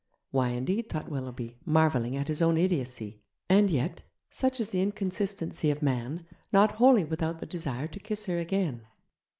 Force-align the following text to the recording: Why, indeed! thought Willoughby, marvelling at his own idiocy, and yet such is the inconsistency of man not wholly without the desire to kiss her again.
Why, 0.31 0.47
indeed! 0.47 0.89
thought 0.89 1.09
Willoughby, 1.09 1.59
marvelling 1.63 2.17
at 2.17 2.27
his 2.27 2.41
own 2.41 2.57
idiocy, 2.57 3.21
and 3.47 3.69
yet 3.69 4.01
such 4.31 4.59
is 4.59 4.71
the 4.71 4.81
inconsistency 4.81 5.69
of 5.69 5.83
man 5.83 6.25
not 6.51 6.71
wholly 6.77 7.03
without 7.03 7.37
the 7.39 7.45
desire 7.45 7.87
to 7.89 7.99
kiss 7.99 8.25
her 8.25 8.39
again. 8.39 8.87